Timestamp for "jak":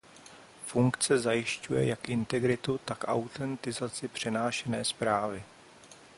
1.85-2.09